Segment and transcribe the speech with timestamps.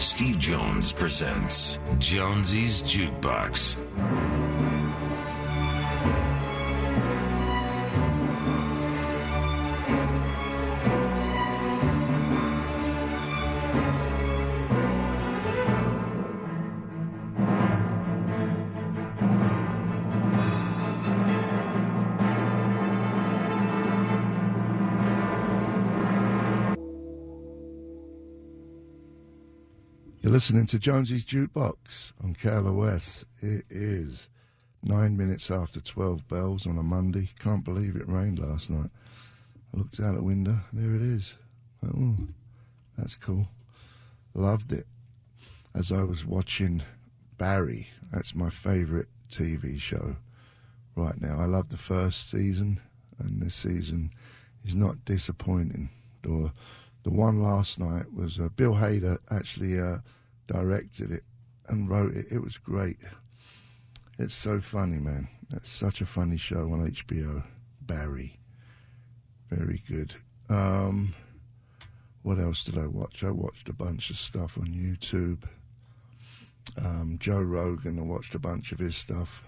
[0.00, 3.74] Steve Jones presents Jonesy's Jukebox.
[30.20, 33.24] You're listening to Jonesy's Jukebox on KLOS.
[33.40, 34.26] It is
[34.82, 37.30] nine minutes after 12 bells on a Monday.
[37.38, 38.90] Can't believe it rained last night.
[39.72, 41.34] I looked out the window, there it is.
[41.86, 42.16] Oh,
[42.96, 43.46] that's cool.
[44.34, 44.88] Loved it.
[45.72, 46.82] As I was watching
[47.36, 50.16] Barry, that's my favourite TV show
[50.96, 51.38] right now.
[51.38, 52.80] I love the first season,
[53.20, 54.10] and this season
[54.64, 55.90] is not disappointing.
[56.28, 56.50] Or
[57.02, 59.98] the one last night was uh, Bill Hader actually uh,
[60.46, 61.22] directed it
[61.68, 62.26] and wrote it.
[62.30, 62.98] It was great.
[64.18, 65.28] It's so funny, man.
[65.54, 67.42] It's such a funny show on HBO.
[67.82, 68.38] Barry,
[69.48, 70.14] very good.
[70.48, 71.14] Um,
[72.22, 73.24] what else did I watch?
[73.24, 75.44] I watched a bunch of stuff on YouTube.
[76.76, 79.44] Um, Joe Rogan, I watched a bunch of his stuff.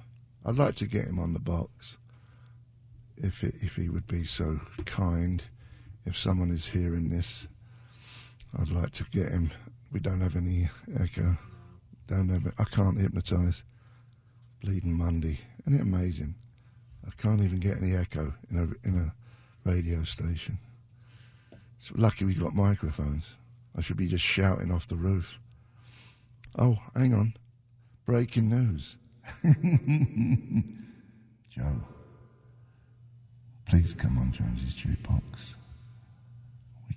[0.47, 1.99] I'd like to get him on the box
[3.19, 5.43] if it, if he would be so kind.
[6.07, 7.47] If someone is hearing this,
[8.59, 9.53] I'd like to get him.
[9.93, 11.37] We don't have any echo.
[12.07, 12.53] Don't have.
[12.59, 13.63] I can't hypnotise.
[14.63, 16.35] Bleeding Monday, isn't it amazing?
[17.07, 19.15] I can't even get any echo in a in a
[19.69, 20.59] radio station.
[21.79, 23.25] It's lucky we got microphones.
[23.77, 25.39] I should be just shouting off the roof.
[26.59, 27.35] Oh, hang on.
[28.05, 28.97] Breaking news.
[31.51, 31.83] Joe,
[33.67, 35.55] please come on Jonesy's jukebox.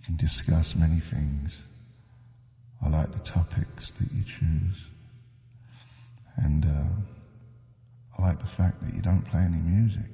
[0.06, 1.58] Can discuss many things.
[2.84, 4.78] I like the topics that you choose.
[6.38, 10.10] And uh, I like the fact that you don't play any music.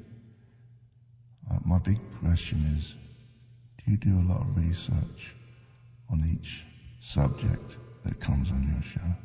[1.50, 2.94] Uh, my big question is
[3.77, 5.35] do you do a lot of research
[6.11, 6.63] on each
[7.01, 9.16] subject that comes on your show?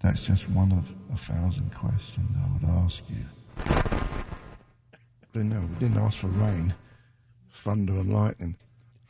[0.00, 3.24] That's just one of a thousand questions I would ask you.
[5.32, 5.60] Didn't know.
[5.60, 6.74] We didn't ask for rain,
[7.50, 8.56] thunder, and lightning.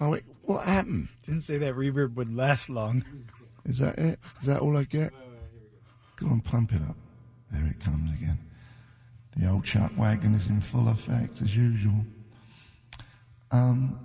[0.04, 1.08] Oh, wait, what happened?
[1.22, 3.06] Didn't say that reverb would last long.
[3.64, 4.18] Is that it?
[4.42, 5.14] Is that all I get?
[6.16, 6.96] Go on, pump it up.
[7.50, 8.38] There it comes again.
[9.34, 12.04] The old chuck wagon is in full effect as usual.
[13.50, 13.98] Um,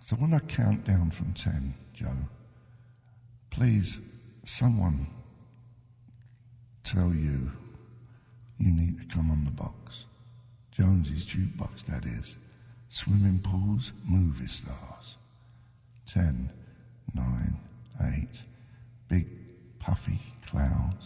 [0.00, 2.16] so when I count down from ten, Joe,
[3.50, 3.98] please,
[4.44, 5.08] someone
[6.84, 7.50] tell you
[8.60, 10.04] you need to come on the box.
[10.70, 12.36] Jonesy's jukebox, that is.
[12.90, 15.16] Swimming pools, movie stars.
[16.10, 16.50] Ten,
[17.14, 17.58] nine,
[18.02, 18.28] eight.
[19.08, 19.26] Big
[19.78, 21.04] puffy clouds.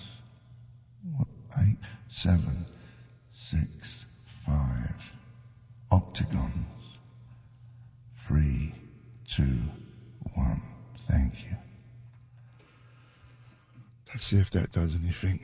[1.17, 1.27] What?
[1.61, 1.79] Eight,
[2.09, 2.65] seven,
[3.33, 4.05] six,
[4.47, 5.13] five.
[5.91, 6.53] Octagons.
[8.27, 8.73] Three,
[9.29, 9.59] two,
[10.35, 10.63] one.
[11.01, 11.57] Thank you.
[14.09, 15.41] Let's see if that does anything.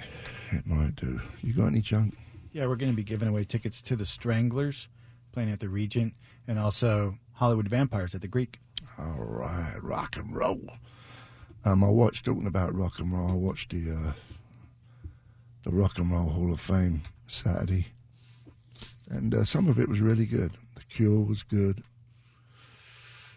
[0.52, 1.20] It might do.
[1.42, 2.16] You got any junk?
[2.52, 4.88] Yeah, we're going to be giving away tickets to the Stranglers
[5.38, 6.12] playing at the Regent
[6.48, 8.58] and also Hollywood Vampires at the Greek.
[8.98, 10.68] All right, rock and roll.
[11.64, 13.30] Um, I watched talking about rock and roll.
[13.30, 14.12] I watched the uh,
[15.62, 17.86] the Rock and Roll Hall of Fame Saturday,
[19.08, 20.56] and uh, some of it was really good.
[20.74, 21.84] The Cure was good.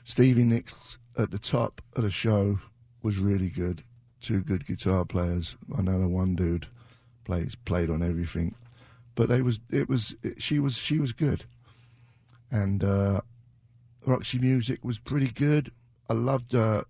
[0.04, 2.58] Stevie Nicks at the top of the show
[3.04, 3.84] was really good.
[4.22, 5.56] Two good guitar players.
[5.78, 6.66] I know the one dude
[7.26, 8.56] plays played on everything,
[9.14, 11.46] but they was it was she was she was good,
[12.52, 13.22] and uh,
[14.06, 15.72] Roxy Music was pretty good.
[16.10, 16.84] I loved uh,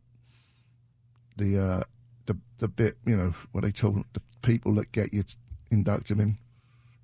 [1.37, 1.83] the uh,
[2.25, 5.23] the the bit you know what they told the people that get you
[5.69, 6.37] inducted in.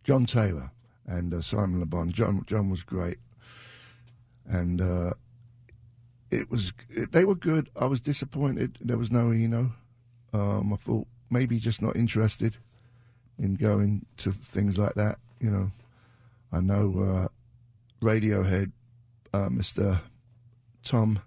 [0.04, 0.72] John Taylor
[1.06, 2.12] and uh, Simon Le Bon.
[2.12, 3.18] John John was great,
[4.48, 5.14] and uh,
[6.32, 7.70] it was it, they were good.
[7.76, 9.74] I was disappointed there was no Eno.
[10.34, 12.58] Um, I thought maybe just not interested
[13.40, 15.20] in going to things like that.
[15.40, 15.72] You know,
[16.52, 17.28] I know uh,
[18.02, 18.72] Radiohead,
[19.34, 20.00] uh, Mr.
[20.84, 21.20] Tom,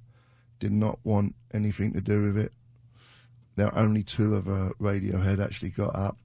[0.58, 2.52] did not want anything to do with it.
[3.56, 6.16] Now only two of uh, Radiohead actually got up.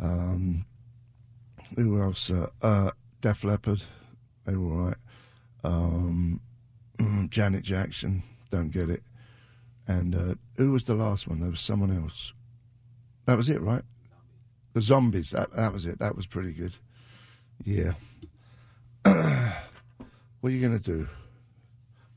[0.00, 0.64] Um,
[1.76, 2.30] who else?
[2.30, 2.90] Uh, uh,
[3.20, 3.82] Def Leppard,
[4.46, 4.96] they were all right.
[5.62, 6.40] Um,
[7.30, 9.02] Janet Jackson, don't get it.
[9.86, 11.40] And uh, who was the last one?
[11.40, 12.32] There was someone else.
[13.26, 13.82] That was it, right?
[14.72, 15.30] The Zombies.
[15.30, 15.98] That that was it.
[15.98, 16.76] That was pretty good.
[17.64, 17.92] Yeah.
[19.04, 21.08] What are you going to do?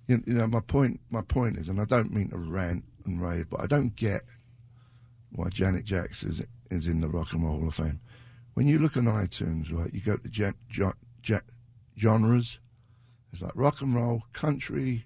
[0.08, 1.00] you, you know, my point.
[1.10, 4.24] My point is, and I don't mean to rant and rave, but I don't get
[5.32, 8.00] why Janet Jackson is, is in the Rock and Roll Hall of Fame.
[8.54, 11.42] When you look on iTunes, right, you go to gen, gen, gen,
[11.98, 12.60] genres.
[13.32, 15.06] It's like rock and roll, country,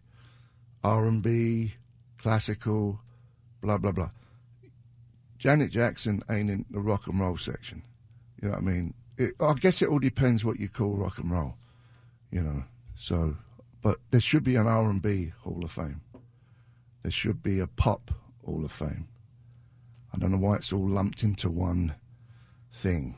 [0.84, 1.76] R and B,
[2.18, 3.00] classical,
[3.62, 4.10] blah blah blah.
[5.40, 7.84] Janet Jackson ain't in the rock and roll section.
[8.42, 8.94] You know what I mean?
[9.18, 11.56] It, I guess it all depends what you call rock and roll.
[12.32, 12.64] You know,
[12.96, 13.36] so
[13.82, 16.02] but there should be an R and B Hall of Fame.
[17.04, 18.12] There should be a pop
[18.44, 19.08] Hall of Fame.
[20.14, 21.96] I don't know why it's all lumped into one
[22.72, 23.16] thing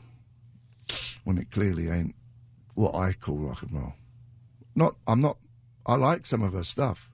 [1.24, 2.14] when it clearly ain't
[2.74, 3.94] what I call rock and roll.
[4.74, 5.38] Not, I'm not.
[5.86, 7.10] I like some of her stuff.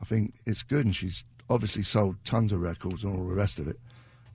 [0.00, 3.58] I think it's good, and she's obviously sold tons of records and all the rest
[3.58, 3.78] of it.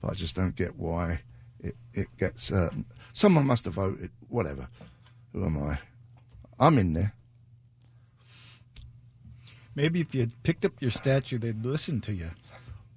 [0.00, 1.20] But I just don't get why
[1.60, 2.50] it it gets.
[2.50, 2.70] Uh,
[3.12, 4.10] someone must have voted.
[4.28, 4.68] Whatever.
[5.32, 5.78] Who am I?
[6.58, 7.14] I'm in there.
[9.74, 12.30] Maybe if you picked up your statue, they'd listen to you.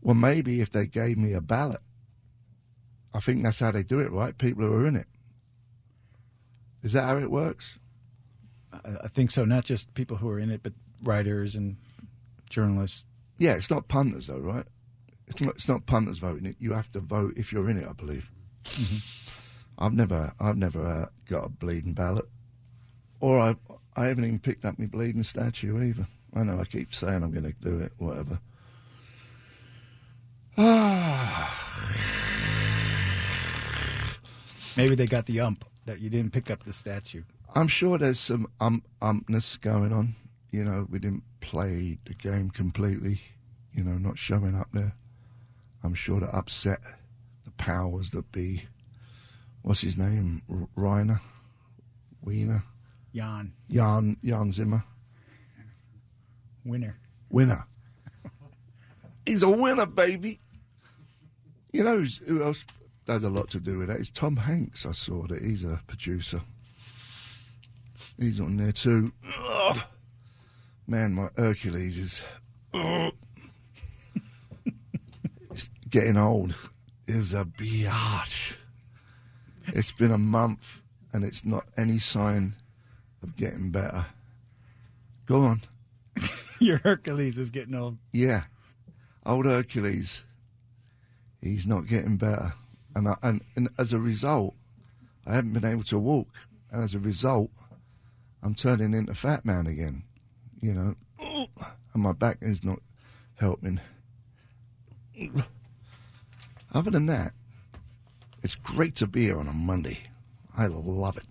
[0.01, 1.81] Well, maybe if they gave me a ballot.
[3.13, 4.37] I think that's how they do it, right?
[4.37, 5.07] People who are in it.
[6.83, 7.79] Is that how it works?
[8.71, 9.45] I, think so.
[9.45, 11.77] Not just people who are in it, but writers and
[12.49, 13.05] journalists.
[13.37, 14.65] Yeah, it's not punters though, right?
[15.27, 15.55] It's not.
[15.55, 16.57] It's not punters voting it.
[16.59, 17.87] You have to vote if you're in it.
[17.87, 18.29] I believe.
[19.79, 20.33] I've never.
[20.39, 22.27] I've never uh, got a bleeding ballot,
[23.25, 23.55] or I.
[23.97, 26.05] I haven't even picked up my bleeding statue either.
[26.33, 26.59] I know.
[26.59, 27.93] I keep saying I'm going to do it.
[27.97, 28.39] Whatever.
[34.77, 37.23] Maybe they got the ump that you didn't pick up the statue.
[37.55, 40.13] I'm sure there's some um, umpness going on.
[40.51, 43.21] You know, we didn't play the game completely.
[43.73, 44.93] You know, not showing up there.
[45.83, 46.81] I'm sure that upset
[47.45, 48.65] the powers that be.
[49.61, 50.41] What's his name?
[50.49, 51.21] R- Reiner,
[52.21, 52.63] Wiener,
[53.15, 54.83] Jan, Jan Jan Zimmer,
[56.65, 56.97] winner.
[57.29, 57.65] winner.
[59.25, 60.41] He's a winner, baby.
[61.71, 62.65] You know who's, who else
[63.07, 64.01] has a lot to do with that?
[64.01, 64.85] It's Tom Hanks.
[64.85, 66.41] I saw that he's a producer.
[68.17, 69.13] He's on there too.
[69.39, 69.79] Ugh.
[70.87, 72.21] Man, my Hercules is
[72.73, 73.13] ugh.
[75.51, 76.53] It's getting old.
[77.07, 78.55] Is a biatch.
[79.67, 80.81] It's been a month
[81.13, 82.55] and it's not any sign
[83.25, 84.05] of getting better.
[85.25, 85.63] Go on.
[86.59, 87.97] Your Hercules is getting old.
[88.13, 88.43] Yeah,
[89.25, 90.23] old Hercules.
[91.41, 92.53] He's not getting better,
[92.95, 94.53] and I, and and as a result,
[95.25, 96.27] I haven't been able to walk,
[96.71, 97.49] and as a result,
[98.43, 100.03] I'm turning into fat man again.
[100.61, 100.95] You know,
[101.93, 102.79] and my back is not
[103.35, 103.79] helping.
[106.73, 107.33] Other than that,
[108.43, 109.97] it's great to be here on a Monday.
[110.55, 111.25] I love it.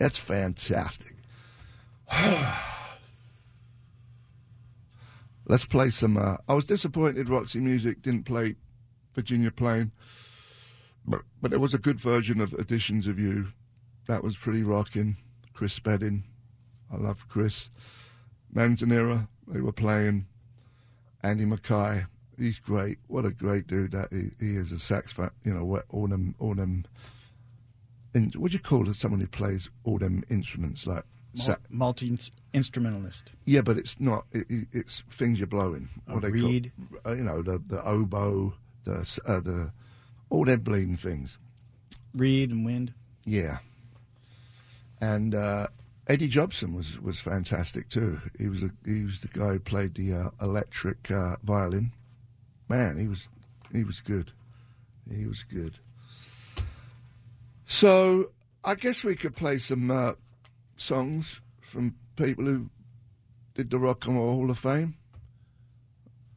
[0.00, 1.14] It's fantastic.
[5.46, 6.16] Let's play some.
[6.16, 8.54] Uh, I was disappointed Roxy Music didn't play
[9.14, 9.90] Virginia Plain,
[11.04, 13.48] but but there was a good version of Editions of You.
[14.06, 15.16] That was pretty rocking.
[15.52, 16.22] Chris Spedding,
[16.92, 17.68] I love Chris.
[18.54, 20.26] Manzanera, they were playing.
[21.24, 22.04] Andy Mackay,
[22.38, 22.98] he's great.
[23.08, 24.70] What a great dude that he, he is.
[24.70, 26.84] A saxophone, you know, all them, all them.
[28.18, 28.96] In, what do you call it?
[28.96, 31.04] Someone who plays all them instruments like.
[31.70, 32.18] Multi
[32.52, 33.30] instrumentalist.
[33.44, 34.24] yeah, but it's not.
[34.32, 35.88] It, it- it's things you're blowing.
[36.08, 36.72] A What they reed?
[37.04, 39.70] call, uh, you know, the the oboe, the uh, the
[40.30, 41.38] all them bleeding things.
[42.14, 42.92] Reed and Wind.
[43.24, 43.58] Yeah.
[45.00, 45.68] And uh,
[46.08, 48.20] Eddie Jobson was, was fantastic too.
[48.38, 51.92] He was a, he was the guy who played the uh, electric uh, violin.
[52.68, 53.28] Man, he was
[53.72, 54.32] he was good.
[55.14, 55.78] He was good.
[57.68, 58.30] So
[58.64, 60.14] I guess we could play some uh,
[60.76, 62.70] songs from people who
[63.54, 64.96] did the Rock and Roll Hall of Fame.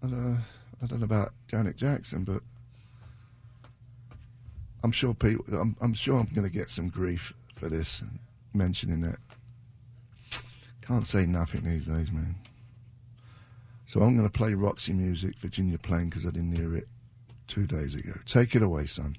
[0.01, 0.41] And, uh,
[0.83, 2.41] I don't know about Janet Jackson, but
[4.83, 5.45] I'm sure people.
[5.57, 8.03] I'm, I'm sure I'm going to get some grief for this
[8.53, 9.17] mentioning that.
[10.81, 12.35] Can't say nothing these days, man.
[13.85, 16.89] So I'm going to play Roxy music, Virginia Plain, because I didn't hear it
[17.47, 18.13] two days ago.
[18.25, 19.15] Take it away, son.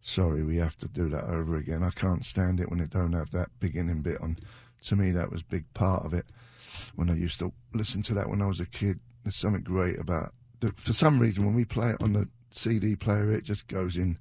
[0.00, 1.82] Sorry, we have to do that over again.
[1.82, 4.36] I can't stand it when it don't have that beginning bit on.
[4.86, 6.26] To me, that was a big part of it.
[6.96, 9.98] When I used to listen to that when I was a kid, there's something great
[9.98, 10.32] about.
[10.76, 14.18] For some reason, when we play it on the CD player, it just goes in.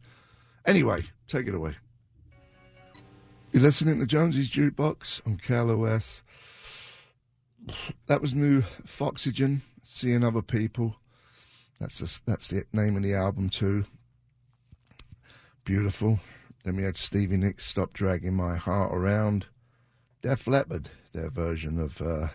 [0.66, 1.76] Anyway, take it away.
[3.52, 6.22] You're listening to Jonesy's Jukebox on KLOS.
[8.08, 9.62] That was new Foxygen,
[9.94, 10.96] Seeing Other People.
[11.80, 13.86] That's the, that's the name of the album too.
[15.66, 16.20] Beautiful.
[16.64, 19.48] Then we had Stevie Nicks, Stop Dragging My Heart Around.
[20.22, 22.30] Def Leppard, their version of uh,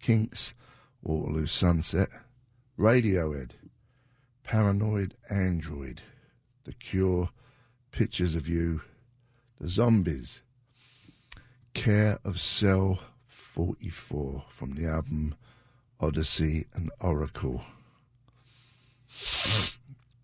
[0.00, 0.54] Kinks,
[1.02, 2.08] Waterloo Sunset.
[2.78, 3.50] Radiohead,
[4.42, 6.00] Paranoid Android.
[6.64, 7.28] The Cure,
[7.92, 8.80] Pictures of You.
[9.60, 10.40] The Zombies,
[11.74, 15.34] Care of Cell 44 from the album
[16.00, 17.62] Odyssey and Oracle.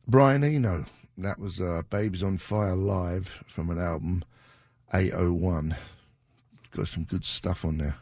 [0.09, 0.85] Brian Eno,
[1.19, 4.25] that was uh, Baby's on Fire Live from an album
[4.93, 5.77] 801.
[6.73, 7.97] Got some good stuff on there.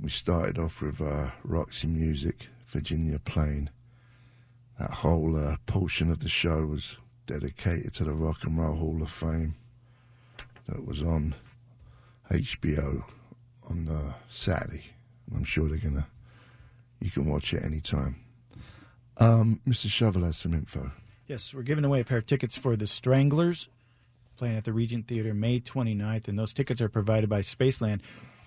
[0.00, 3.70] We started off with uh, Roxy Music, Virginia Plain.
[4.78, 9.02] That whole uh, portion of the show was dedicated to the Rock and Roll Hall
[9.02, 9.56] of Fame
[10.68, 11.34] that was on
[12.30, 13.02] HBO
[13.68, 14.84] on uh, Saturday.
[15.34, 16.06] I'm sure they're gonna.
[17.00, 18.16] You can watch it anytime.
[19.18, 19.88] Um, Mr.
[19.88, 20.92] Shovel has some info.
[21.26, 23.68] Yes, we're giving away a pair of tickets for the Stranglers
[24.36, 28.00] playing at the Regent Theater May 29th, and those tickets are provided by Spaceland.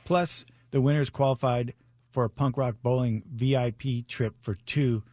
[0.06, 1.74] Plus, the winners qualified
[2.10, 5.04] for a punk rock bowling VIP trip for two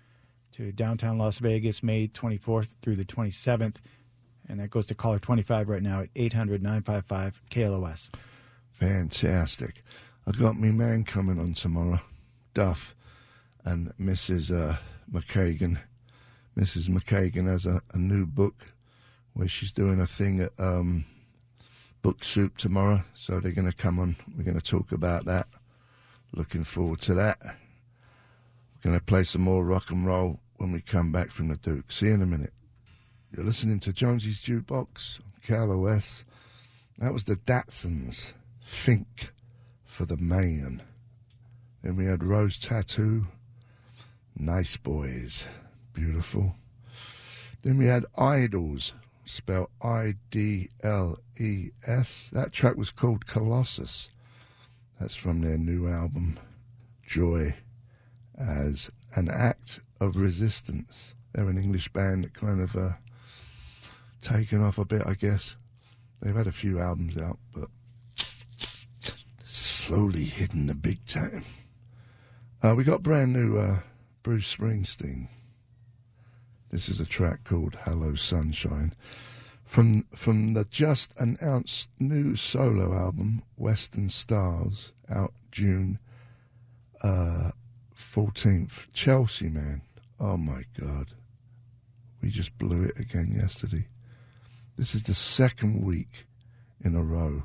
[0.53, 3.77] to downtown Las Vegas May 24th through the 27th.
[4.49, 8.09] And that goes to caller 25 right now at 800 955 KLOS.
[8.71, 9.83] Fantastic.
[10.27, 12.01] I got me man coming on tomorrow,
[12.55, 12.95] Duff,
[13.65, 14.51] and Mrs.
[14.51, 14.77] Uh,
[15.13, 15.79] McKagan.
[16.57, 16.89] Mrs.
[16.89, 18.67] McKagan has a, a new book
[19.35, 21.05] where she's doing a thing at um,
[22.03, 23.03] Book Soup tomorrow.
[23.15, 24.17] So they're going to come on.
[24.37, 25.47] We're going to talk about that.
[26.33, 27.39] Looking forward to that.
[27.43, 31.57] We're going to play some more rock and roll when we come back from the
[31.57, 31.91] Duke.
[31.91, 32.53] See you in a minute.
[33.35, 36.25] You're listening to Jonesy's Jukebox on KLOS.
[36.99, 38.33] That was the Datsuns.
[38.65, 39.33] Think
[39.85, 40.83] for the man.
[41.83, 43.27] Then we had Rose Tattoo.
[44.39, 45.47] Nice Boys.
[45.93, 46.55] Beautiful.
[47.63, 48.93] Then we had IDLES,
[49.25, 52.31] spelled I D L E S.
[52.33, 54.11] That track was called Colossus.
[55.01, 56.39] That's from their new album,
[57.05, 57.57] Joy,
[58.39, 61.15] as an act of resistance.
[61.33, 62.91] They're an English band that kind of uh,
[64.23, 65.57] taken off a bit, I guess.
[66.21, 67.69] They've had a few albums out, but
[69.45, 71.45] slowly hitting the big time.
[72.63, 73.79] Uh, we got brand new uh,
[74.23, 75.29] Bruce Springsteen.
[76.71, 78.95] This is a track called "Hello Sunshine"
[79.65, 85.99] from from the just announced new solo album Western Stars, out June
[87.01, 87.53] uh,
[87.95, 88.89] fourteenth.
[88.93, 89.83] Chelsea, man,
[90.19, 91.15] oh my God,
[92.21, 93.87] we just blew it again yesterday.
[94.77, 96.27] This is the second week
[96.85, 97.45] in a row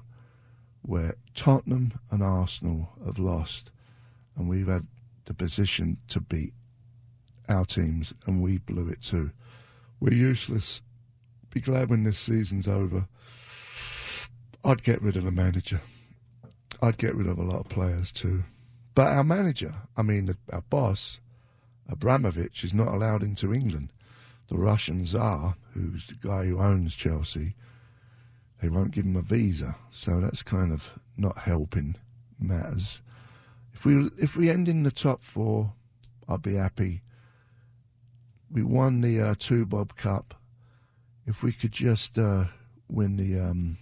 [0.81, 3.69] where Tottenham and Arsenal have lost,
[4.35, 4.87] and we've had
[5.25, 6.53] the position to beat
[7.49, 9.31] our teams, and we blew it too.
[9.99, 10.81] We're useless.
[11.49, 13.07] Be glad when this season's over.
[14.65, 15.81] I'd get rid of the manager.
[16.81, 18.43] I'd get rid of a lot of players too.
[18.95, 21.19] But our manager, I mean, our boss,
[21.89, 23.89] Abramovich, is not allowed into England.
[24.47, 27.55] The Russian Tsar, who's the guy who owns Chelsea,
[28.61, 29.75] they won't give him a visa.
[29.91, 31.95] So that's kind of not helping
[32.39, 33.01] matters.
[33.73, 35.73] If we if we end in the top four,
[36.27, 37.01] I'll be happy.
[38.53, 40.35] We won the uh, two Bob Cup.
[41.25, 42.45] If we could just uh,
[42.87, 43.79] win the um,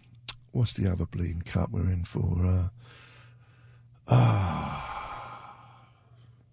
[0.54, 2.38] what's the other bleeding cup we're in for?
[2.46, 2.70] Uh,
[4.08, 5.88] ah,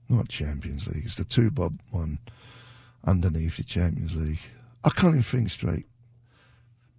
[0.09, 1.05] not Champions League.
[1.05, 2.19] It's the two Bob one
[3.05, 4.41] underneath the Champions League.
[4.83, 5.87] I can't even think straight.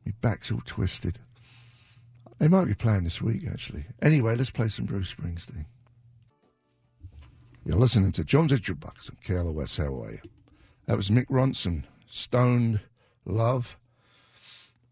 [0.05, 1.19] My back's all twisted.
[2.37, 3.83] They might be playing this week, actually.
[4.01, 5.65] Anyway, let's play some Bruce Springsteen.
[7.65, 9.77] You're listening to Jonesy's Jukebox on KLOS.
[9.77, 10.19] How are you?
[10.89, 12.79] That was Mick Ronson, Stoned
[13.23, 13.77] Love.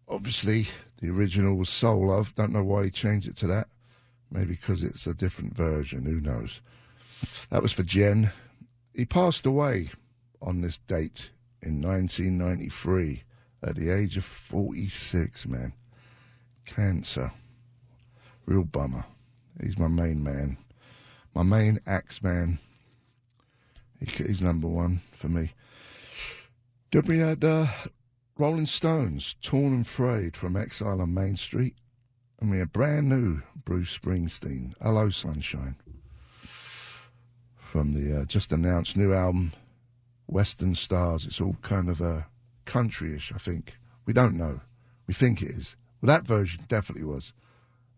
[0.08, 0.68] Obviously,
[1.02, 2.36] the original was Soul Love.
[2.36, 3.68] Don't know why he changed it to that.
[4.30, 6.06] Maybe because it's a different version.
[6.06, 6.62] Who knows?
[7.50, 8.32] That was for Jen.
[8.94, 9.90] He passed away
[10.40, 11.32] on this date
[11.64, 13.24] in 1993
[13.64, 15.74] at the age of 46, man.
[16.68, 17.32] Cancer.
[18.46, 19.06] Real bummer.
[19.60, 20.58] He's my main man.
[21.34, 22.60] My main axe man.
[24.28, 25.54] He, he's number one for me.
[26.92, 27.68] Then we had uh,
[28.38, 31.76] Rolling Stones, Torn and Frayed from Exile on Main Street.
[32.40, 35.76] And we had brand new Bruce Springsteen, Hello Sunshine,
[37.56, 39.54] from the uh, just announced new album,
[40.28, 41.26] Western Stars.
[41.26, 42.22] It's all kind of uh,
[42.66, 43.74] countryish, I think.
[44.06, 44.62] We don't know.
[45.08, 45.76] We think it is.
[46.00, 47.34] Well, that version definitely was.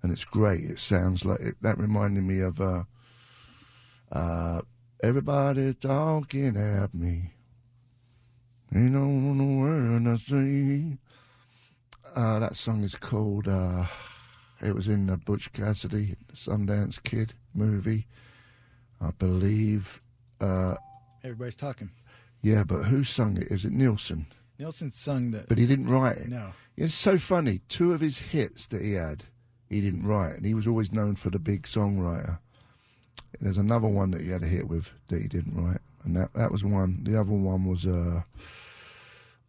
[0.02, 0.64] And it's great.
[0.64, 2.84] It sounds like it, that reminded me of uh,
[4.12, 4.62] uh,
[5.02, 7.32] Everybody Talking at Me.
[8.76, 10.98] Ain't no word I say.
[12.16, 13.48] Uh, that song is called.
[13.48, 13.86] Uh,
[14.62, 18.08] it was in the Butch Cassidy Sundance Kid movie,
[19.00, 20.02] I believe.
[20.42, 20.76] Uh,
[21.24, 21.90] Everybody's talking.
[22.42, 23.48] yeah, but who sung it?
[23.52, 24.26] Is it Nilsson?
[24.60, 25.46] Nilsson sung the.
[25.48, 26.28] But he didn't write it.
[26.30, 26.52] no.
[26.76, 27.62] It's so funny.
[27.70, 29.24] Two of his hits that he had,
[29.70, 32.40] he didn't write, and he was always known for the big songwriter.
[33.40, 36.16] And there's another one that he had a hit with that he didn't write, and
[36.16, 37.04] that that was one.
[37.04, 38.22] The other one was uh,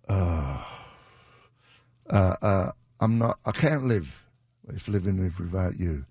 [0.09, 0.64] uh,
[2.09, 3.38] uh, uh, I'm not.
[3.44, 4.25] I can't live
[4.68, 6.04] if living with without you.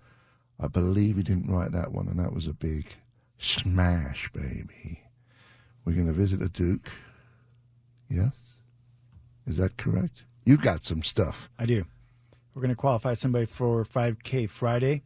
[0.58, 2.86] I believe he didn't write that one, and that was a big
[3.38, 5.00] smash, baby.
[5.84, 6.90] We're going to visit the Duke.
[8.10, 8.34] Yes,
[9.46, 10.24] is that correct?
[10.44, 11.48] You got some stuff.
[11.58, 11.86] I do.
[12.54, 15.02] We're going to qualify somebody for 5K Friday.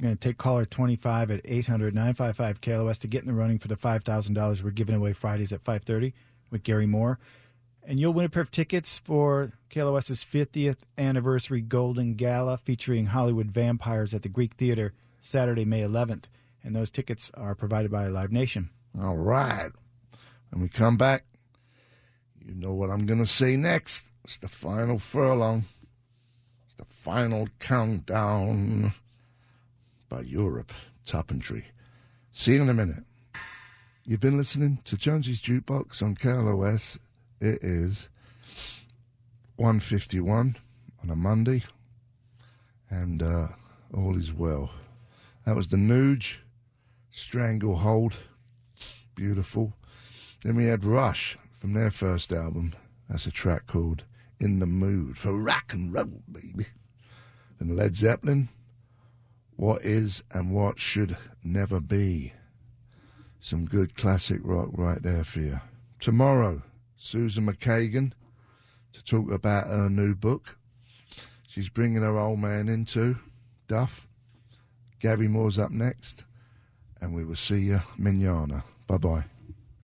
[0.00, 3.66] Going to take caller 25 at 800 955 KLOS to get in the running for
[3.66, 6.12] the $5,000 we're giving away Fridays at 5:30
[6.50, 7.18] with Gary Moore.
[7.82, 13.50] And you'll win a pair of tickets for KLOS's 50th anniversary Golden Gala featuring Hollywood
[13.50, 16.24] vampires at the Greek Theater Saturday, May 11th.
[16.62, 18.70] And those tickets are provided by Live Nation.
[19.00, 19.70] All right.
[20.50, 21.24] When we come back,
[22.44, 24.04] you know what I'm going to say next.
[24.22, 25.64] It's the final furlong.
[26.66, 28.92] It's the final countdown
[30.08, 30.72] by Europe
[31.06, 31.64] Tuppentry.
[32.32, 33.04] See you in a minute.
[34.04, 36.98] You've been listening to Jonesy's Jukebox on KLOS.
[37.40, 38.08] It is
[39.56, 40.56] 151
[41.02, 41.62] on a Monday,
[42.88, 43.48] and uh,
[43.94, 44.70] all is well.
[45.44, 46.36] That was the Nuge,
[47.10, 48.14] Stranglehold,
[49.14, 49.74] beautiful.
[50.42, 52.74] Then we had Rush from their first album.
[53.08, 54.04] That's a track called
[54.40, 56.66] In the Mood for Rock and Roll, baby.
[57.58, 58.48] And Led Zeppelin,
[59.58, 62.32] What Is and What Should Never Be.
[63.40, 65.60] Some good classic rock right there for you.
[65.98, 66.62] Tomorrow,
[66.96, 68.12] Susan McKagan
[68.92, 70.56] to talk about her new book.
[71.48, 73.16] She's bringing her old man into
[73.66, 74.06] Duff.
[75.00, 76.22] Gary Moore's up next,
[77.00, 78.62] and we will see you manana.
[78.86, 79.24] Bye bye.